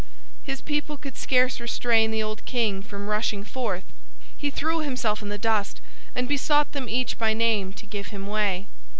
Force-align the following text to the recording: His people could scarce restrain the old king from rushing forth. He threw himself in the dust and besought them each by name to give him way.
His 0.43 0.61
people 0.61 0.97
could 0.97 1.15
scarce 1.15 1.59
restrain 1.59 2.09
the 2.09 2.23
old 2.23 2.43
king 2.45 2.81
from 2.81 3.07
rushing 3.07 3.43
forth. 3.43 3.83
He 4.35 4.49
threw 4.49 4.79
himself 4.79 5.21
in 5.21 5.29
the 5.29 5.37
dust 5.37 5.79
and 6.15 6.27
besought 6.27 6.71
them 6.71 6.89
each 6.89 7.19
by 7.19 7.35
name 7.35 7.71
to 7.73 7.85
give 7.85 8.07
him 8.07 8.25
way. 8.25 8.65